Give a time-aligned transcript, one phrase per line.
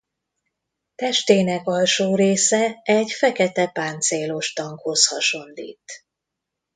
[0.95, 6.05] Testének alsó része egy fekete páncélos tankhoz hasonlít.